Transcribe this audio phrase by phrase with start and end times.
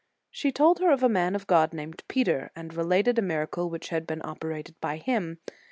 [0.31, 3.89] She told her of a man of God, named Peter, and related a miracle which
[3.89, 5.37] had been operated by him.